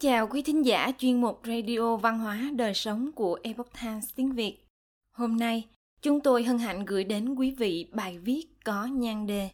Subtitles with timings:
[0.00, 4.32] chào quý thính giả chuyên mục Radio Văn hóa Đời Sống của Epoch Times tiếng
[4.32, 4.64] Việt.
[5.12, 5.68] Hôm nay,
[6.02, 9.50] chúng tôi hân hạnh gửi đến quý vị bài viết có nhan đề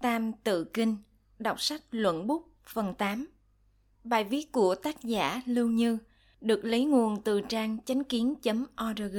[0.00, 0.96] Tam Tự Kinh,
[1.38, 3.26] đọc sách luận bút phần 8.
[4.04, 5.98] Bài viết của tác giả Lưu Như
[6.40, 9.18] được lấy nguồn từ trang chánh kiến.org.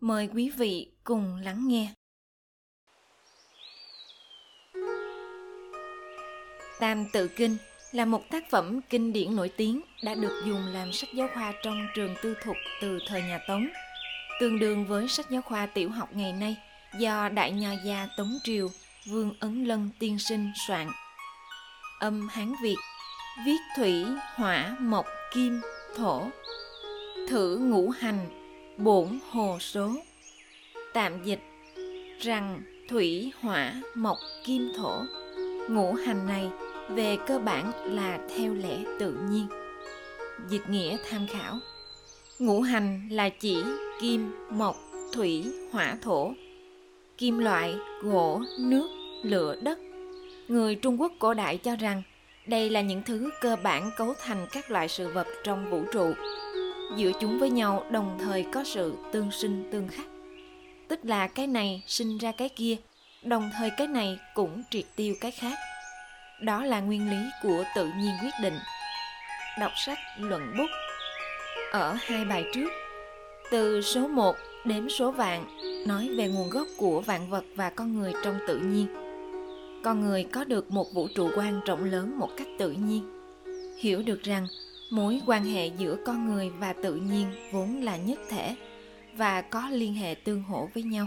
[0.00, 1.94] Mời quý vị cùng lắng nghe.
[6.80, 7.56] Tam Tự Kinh
[7.92, 11.52] là một tác phẩm kinh điển nổi tiếng đã được dùng làm sách giáo khoa
[11.62, 13.68] trong trường tư thục từ thời nhà Tống,
[14.40, 16.56] tương đương với sách giáo khoa tiểu học ngày nay
[16.98, 18.68] do Đại Nho gia Tống Triều
[19.06, 20.88] Vương Ấn Lân tiên sinh soạn.
[22.00, 22.76] Âm Hán Việt
[23.44, 25.60] Viết thủy, hỏa, mộc, kim,
[25.96, 26.22] thổ.
[27.28, 28.26] Thử ngũ hành,
[28.76, 29.90] bổn hồ số.
[30.94, 31.40] Tạm dịch
[32.20, 35.02] rằng thủy, hỏa, mộc, kim, thổ.
[35.68, 36.50] Ngũ hành này
[36.88, 39.46] về cơ bản là theo lẽ tự nhiên.
[40.48, 41.58] Dịch nghĩa tham khảo.
[42.38, 43.62] Ngũ hành là chỉ,
[44.00, 44.76] kim, mộc,
[45.12, 46.32] thủy, hỏa, thổ.
[47.18, 48.88] Kim loại, gỗ, nước,
[49.22, 49.78] lửa, đất.
[50.48, 52.02] Người trung quốc cổ đại cho rằng
[52.46, 56.12] đây là những thứ cơ bản cấu thành các loại sự vật trong vũ trụ.
[56.96, 60.06] Giữa chúng với nhau đồng thời có sự tương sinh tương khắc.
[60.88, 62.76] Tức là cái này sinh ra cái kia,
[63.22, 65.58] đồng thời cái này cũng triệt tiêu cái khác
[66.40, 68.58] đó là nguyên lý của tự nhiên quyết định.
[69.60, 70.70] Đọc sách luận bút.
[71.72, 72.68] Ở hai bài trước,
[73.50, 75.44] từ số 1 đến số vạn,
[75.86, 78.86] nói về nguồn gốc của vạn vật và con người trong tự nhiên.
[79.84, 83.02] Con người có được một vũ trụ quan rộng lớn một cách tự nhiên.
[83.78, 84.46] Hiểu được rằng,
[84.90, 88.56] mối quan hệ giữa con người và tự nhiên vốn là nhất thể
[89.14, 91.06] và có liên hệ tương hỗ với nhau.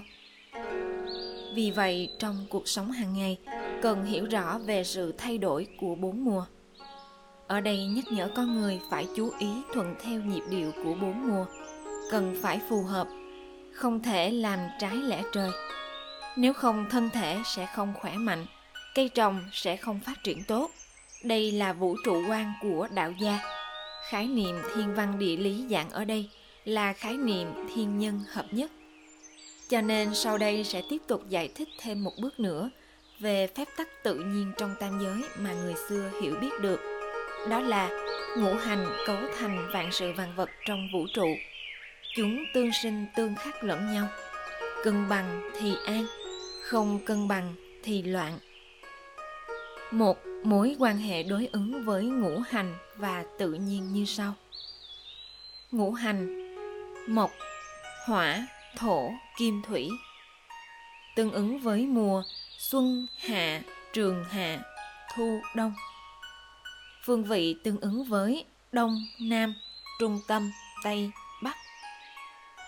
[1.56, 3.38] Vì vậy, trong cuộc sống hàng ngày
[3.82, 6.46] cần hiểu rõ về sự thay đổi của bốn mùa.
[7.48, 11.28] Ở đây nhắc nhở con người phải chú ý thuận theo nhịp điệu của bốn
[11.28, 11.46] mùa.
[12.12, 13.08] Cần phải phù hợp,
[13.74, 15.50] không thể làm trái lẽ trời.
[16.38, 18.46] Nếu không, thân thể sẽ không khỏe mạnh,
[18.96, 20.72] cây trồng sẽ không phát triển tốt.
[21.24, 23.40] Đây là vũ trụ quan của đạo gia.
[24.10, 26.30] Khái niệm thiên văn địa lý dạng ở đây
[26.66, 28.72] là khái niệm thiên nhân hợp nhất.
[29.70, 32.70] Cho nên sau đây sẽ tiếp tục giải thích thêm một bước nữa
[33.22, 36.80] về phép tắc tự nhiên trong tam giới mà người xưa hiểu biết được.
[37.50, 37.90] Đó là
[38.38, 41.28] ngũ hành cấu thành vạn sự vạn vật trong vũ trụ.
[42.16, 44.08] Chúng tương sinh tương khắc lẫn nhau.
[44.84, 46.06] Cân bằng thì an,
[46.64, 48.40] không cân bằng thì loạn.
[49.92, 54.34] Một mối quan hệ đối ứng với ngũ hành và tự nhiên như sau.
[55.72, 56.56] Ngũ hành
[57.08, 57.32] mộc,
[58.06, 59.90] hỏa, thổ, kim thủy
[61.16, 62.24] tương ứng với mùa
[62.62, 63.62] xuân, hạ,
[63.94, 64.60] trường hạ,
[65.16, 65.74] thu, đông.
[67.06, 69.56] Phương vị tương ứng với đông, nam,
[70.00, 70.52] trung tâm,
[70.84, 71.12] tây,
[71.44, 71.56] bắc.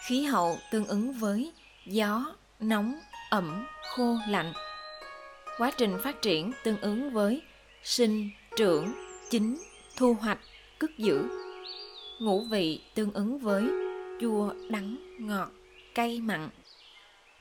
[0.08, 1.52] Khí hậu tương ứng với
[1.86, 3.00] gió, nóng,
[3.30, 4.54] ẩm, khô, lạnh.
[5.58, 7.42] Quá trình phát triển tương ứng với
[7.84, 8.94] sinh, trưởng,
[9.30, 9.58] chín,
[9.98, 10.40] thu hoạch,
[10.80, 11.26] cất giữ.
[12.20, 13.64] Ngũ vị tương ứng với
[14.22, 15.50] chua, đắng, ngọt,
[15.96, 16.50] cay, mặn.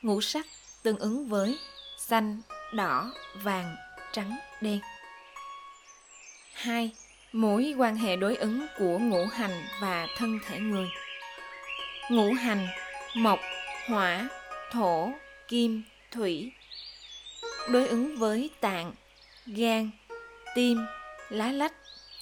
[0.03, 0.47] Ngũ sắc
[0.83, 1.59] tương ứng với
[2.09, 2.41] xanh,
[2.73, 3.77] đỏ, vàng,
[4.13, 4.81] trắng, đen.
[6.55, 6.91] 2.
[7.33, 10.89] Mối quan hệ đối ứng của ngũ hành và thân thể người.
[12.11, 12.69] Ngũ hành
[13.15, 13.41] mộc,
[13.87, 14.29] hỏa,
[14.71, 15.13] thổ,
[15.49, 16.53] kim, thủy.
[17.69, 18.93] Đối ứng với tạng,
[19.47, 19.91] gan,
[20.55, 20.87] tim,
[21.29, 21.75] lá lách,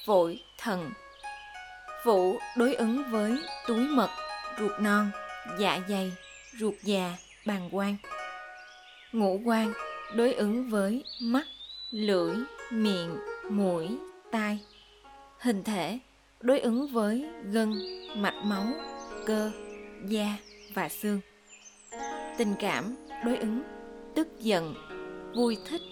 [0.06, 0.92] phổi, thận.
[2.04, 4.10] Vũ đối ứng với túi mật,
[4.58, 5.10] ruột non,
[5.58, 6.12] dạ dày,
[6.58, 7.16] ruột già,
[7.46, 7.96] bàng quang
[9.12, 9.72] ngũ quan
[10.14, 11.46] đối ứng với mắt,
[11.90, 12.36] lưỡi,
[12.70, 13.16] miệng,
[13.50, 13.88] mũi,
[14.30, 14.58] tai.
[15.38, 15.98] Hình thể
[16.40, 17.72] đối ứng với gân,
[18.16, 18.66] mạch máu,
[19.26, 19.50] cơ,
[20.08, 20.36] da
[20.74, 21.20] và xương.
[22.38, 23.62] Tình cảm đối ứng,
[24.14, 24.74] tức giận,
[25.36, 25.82] vui thích,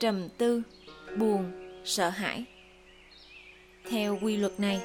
[0.00, 0.62] trầm tư,
[1.18, 1.52] buồn,
[1.84, 2.44] sợ hãi.
[3.90, 4.80] Theo quy luật này,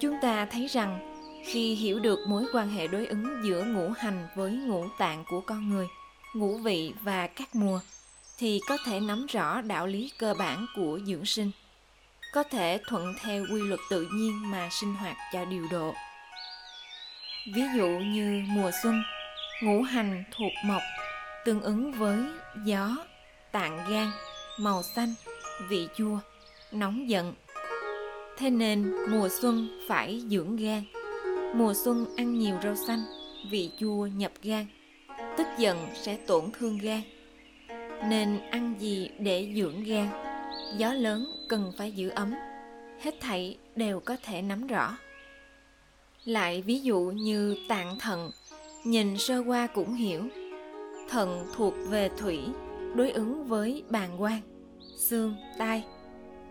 [0.00, 1.08] chúng ta thấy rằng
[1.44, 5.40] khi hiểu được mối quan hệ đối ứng giữa ngũ hành với ngũ tạng của
[5.40, 5.86] con người
[6.34, 7.80] ngũ vị và các mùa,
[8.38, 11.50] thì có thể nắm rõ đạo lý cơ bản của dưỡng sinh.
[12.34, 15.94] Có thể thuận theo quy luật tự nhiên mà sinh hoạt cho điều độ.
[17.54, 19.02] Ví dụ như mùa xuân,
[19.62, 20.82] ngũ hành thuộc mộc,
[21.44, 22.18] tương ứng với
[22.64, 22.96] gió,
[23.52, 24.10] tạng gan,
[24.58, 25.14] màu xanh,
[25.68, 26.18] vị chua,
[26.72, 27.34] nóng giận.
[28.38, 30.84] Thế nên mùa xuân phải dưỡng gan.
[31.54, 33.02] Mùa xuân ăn nhiều rau xanh,
[33.50, 34.66] vị chua nhập gan
[35.52, 37.00] tức giận sẽ tổn thương gan.
[38.08, 40.08] Nên ăn gì để dưỡng gan,
[40.76, 42.34] gió lớn cần phải giữ ấm,
[43.00, 44.96] hết thảy đều có thể nắm rõ.
[46.24, 48.30] Lại ví dụ như tạng thận,
[48.84, 50.22] nhìn sơ qua cũng hiểu.
[51.10, 52.38] Thận thuộc về thủy,
[52.94, 54.40] đối ứng với bàng quang,
[54.96, 55.84] xương, tai.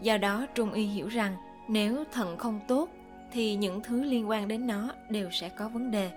[0.01, 1.35] Do đó trung y hiểu rằng
[1.67, 2.89] nếu thận không tốt,
[3.31, 6.11] thì những thứ liên quan đến nó đều sẽ có vấn đề.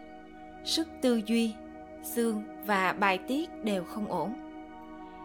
[0.64, 1.52] Sức tư duy
[2.04, 4.34] xương và bài tiết đều không ổn.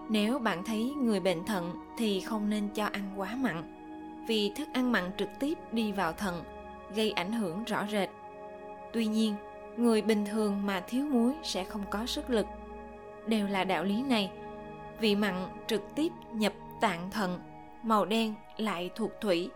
[0.10, 3.64] Nếu bạn thấy người bệnh thận thì không nên cho ăn quá mặn,
[4.28, 6.44] vì thức ăn mặn trực tiếp đi vào thận
[6.96, 8.10] gây ảnh hưởng rõ rệt.
[8.94, 9.36] Tuy nhiên,
[9.78, 12.46] người bình thường mà thiếu muối sẽ không có sức lực.
[13.28, 14.32] Đều là đạo lý này
[15.00, 17.40] vị mặn trực tiếp nhập tạng thận,
[17.84, 19.50] màu đen lại thuộc thủy.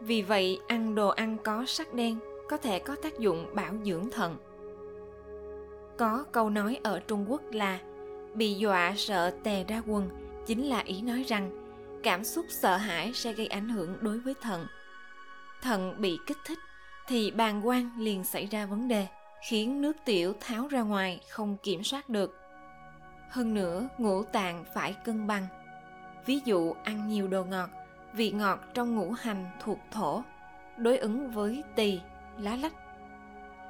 [0.00, 2.18] Vì vậy, ăn đồ ăn có sắc đen
[2.48, 4.36] có thể có tác dụng bảo dưỡng thận
[5.98, 7.78] có câu nói ở trung quốc là
[8.34, 10.08] bị dọa sợ tè ra quần
[10.46, 11.50] chính là ý nói rằng
[12.02, 14.66] cảm xúc sợ hãi sẽ gây ảnh hưởng đối với thận
[15.62, 16.58] thận bị kích thích
[17.08, 19.06] thì bàng quang liền xảy ra vấn đề,
[19.48, 22.36] khiến nước tiểu tháo ra ngoài không kiểm soát được.
[23.30, 25.46] Hơn nữa, ngũ tạng phải cân bằng.
[26.26, 27.70] Ví dụ, ăn nhiều đồ ngọt,
[28.12, 30.22] vị ngọt trong ngũ hành thuộc thổ,
[30.76, 32.00] đối ứng với tỳ,
[32.38, 32.74] lá lách.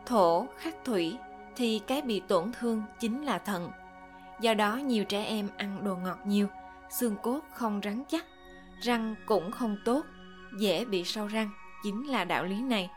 [0.06, 1.16] Thổ, khắc thủy
[1.58, 3.70] thì cái bị tổn thương chính là thận.
[4.40, 6.46] Do đó nhiều trẻ em ăn đồ ngọt nhiều,
[6.90, 8.24] xương cốt không rắn chắc,
[8.80, 10.04] răng cũng không tốt,
[10.58, 11.50] dễ bị sâu răng,
[11.82, 12.90] chính là đạo lý này.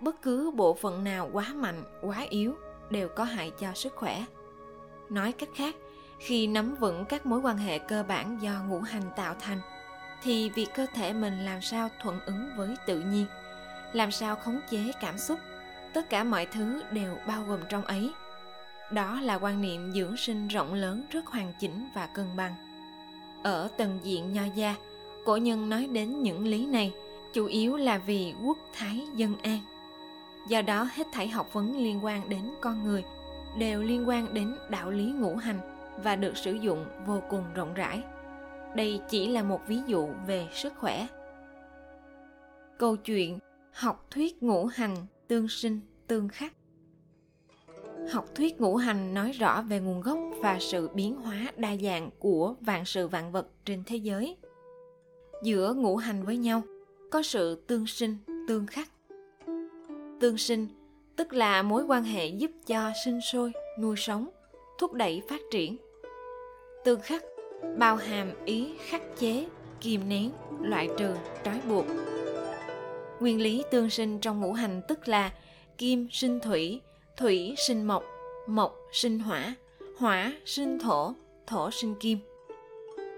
[0.00, 2.54] Bất cứ bộ phận nào quá mạnh, quá yếu
[2.90, 4.24] đều có hại cho sức khỏe.
[5.10, 5.74] Nói cách khác,
[6.18, 9.60] khi nắm vững các mối quan hệ cơ bản do ngũ hành tạo thành,
[10.22, 13.26] thì việc cơ thể mình làm sao thuận ứng với tự nhiên?
[13.92, 15.38] Làm sao khống chế cảm xúc?
[15.92, 18.10] Tất cả mọi thứ đều bao gồm trong ấy.
[18.92, 22.54] Đó là quan niệm dưỡng sinh rộng lớn rất hoàn chỉnh và cân bằng.
[23.42, 24.74] Ở tầng diện nho gia,
[25.24, 26.92] cổ nhân nói đến những lý này,
[27.32, 29.58] chủ yếu là vì quốc thái dân an.
[30.48, 33.04] Do đó hết thảy học vấn liên quan đến con người
[33.58, 35.60] đều liên quan đến đạo lý ngũ hành
[36.02, 38.02] và được sử dụng vô cùng rộng rãi.
[38.74, 41.06] Đây chỉ là một ví dụ về sức khỏe.
[42.78, 43.38] Câu chuyện
[43.72, 44.96] học thuyết ngũ hành
[45.28, 46.52] tương sinh, tương khắc.
[48.10, 52.10] Học thuyết ngũ hành nói rõ về nguồn gốc và sự biến hóa đa dạng
[52.18, 54.36] của vạn sự vạn vật trên thế giới.
[55.42, 56.62] Giữa ngũ hành với nhau,
[57.10, 58.16] có sự tương sinh,
[58.48, 58.88] tương khắc.
[60.20, 60.68] Tương sinh
[61.16, 64.28] tức là mối quan hệ giúp cho sinh sôi, nuôi sống,
[64.78, 65.76] thúc đẩy phát triển.
[66.84, 67.24] Tương khắc
[67.78, 69.46] bao hàm ý khắc chế
[69.80, 70.30] kìm nén,
[70.60, 71.14] loại trừ,
[71.44, 71.86] trói buộc
[73.20, 75.32] nguyên lý tương sinh trong ngũ hành tức là
[75.78, 76.80] kim sinh thủy
[77.16, 78.04] thủy sinh mộc
[78.46, 79.54] mộc sinh hỏa
[79.98, 81.14] hỏa sinh thổ
[81.46, 82.18] thổ sinh kim.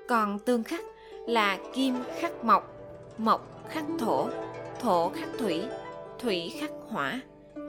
[0.08, 0.84] Còn tương khắc
[1.26, 2.76] là kim khắc mộc
[3.18, 4.28] mộc khắc thổ
[4.80, 5.62] thổ khắc thủy
[6.18, 7.20] thủy khắc hỏa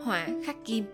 [0.04, 0.86] hỏa khắc kim.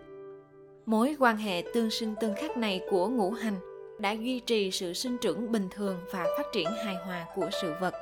[0.86, 3.56] Mối quan hệ tương sinh tương khắc này của ngũ hành
[4.00, 7.74] đã duy trì sự sinh trưởng bình thường và phát triển hài hòa của sự
[7.82, 7.94] vật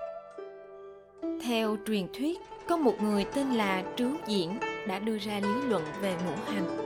[1.47, 5.83] theo truyền thuyết, có một người tên là trứ diễn đã đưa ra lý luận
[6.01, 6.85] về ngũ hành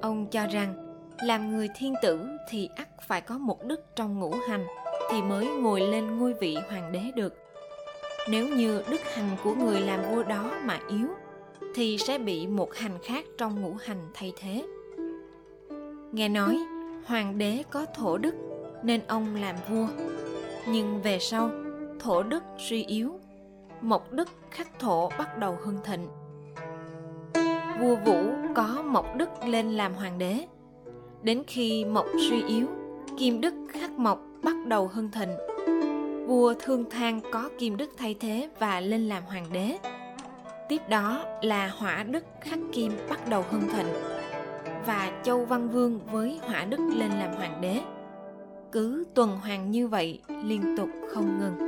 [0.00, 0.74] ông cho rằng,
[1.22, 4.66] làm người thiên tử thì ắt phải có một đức trong ngũ hành
[5.10, 7.34] thì mới ngồi lên ngôi vị hoàng đế được.
[8.30, 11.08] Nếu như đức hành của người làm vua đó mà yếu,
[11.74, 14.66] thì sẽ bị một hành khác trong ngũ hành thay thế.
[16.12, 16.58] Nghe nói,
[17.06, 18.34] hoàng đế có thổ đức
[18.82, 19.86] nên ông làm vua.
[20.68, 21.50] Nhưng về sau,
[22.00, 23.20] thổ đức suy yếu
[23.80, 26.08] mộc đức khắc thổ bắt đầu hưng thịnh.
[27.80, 30.46] Vua vũ có mộc đức lên làm hoàng đế.
[31.22, 32.66] Đến khi mộc suy yếu,
[33.18, 35.30] kim đức khắc mộc bắt đầu hưng thịnh.
[36.26, 39.78] Vua thương thang có kim đức thay thế và lên làm hoàng đế.
[40.68, 43.86] Tiếp đó là hỏa đức khắc kim bắt đầu hưng thịnh
[44.86, 47.80] và châu văn vương với hỏa đức lên làm hoàng đế.
[48.72, 51.67] Cứ tuần hoàn như vậy, liên tục không ngừng.